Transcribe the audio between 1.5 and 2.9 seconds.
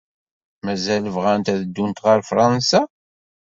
ad ddunt ɣer Fṛansa?